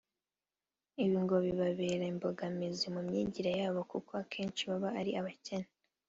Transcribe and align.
Ibi 1.03 1.17
ngo 1.23 1.35
bibabera 1.45 2.05
imbogamizi 2.13 2.85
mu 2.95 3.01
myigire 3.07 3.51
yabo 3.59 3.81
kuko 3.91 4.11
akenshi 4.23 4.61
baba 4.69 4.89
ari 4.99 5.11
abakene 5.19 5.69